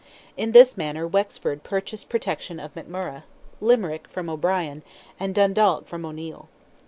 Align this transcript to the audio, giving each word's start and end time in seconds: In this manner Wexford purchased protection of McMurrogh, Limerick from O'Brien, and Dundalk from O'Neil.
In 0.35 0.51
this 0.51 0.77
manner 0.77 1.07
Wexford 1.07 1.61
purchased 1.61 2.09
protection 2.09 2.59
of 2.59 2.73
McMurrogh, 2.73 3.21
Limerick 3.59 4.07
from 4.07 4.31
O'Brien, 4.31 4.81
and 5.19 5.35
Dundalk 5.35 5.85
from 5.87 6.05
O'Neil. 6.07 6.49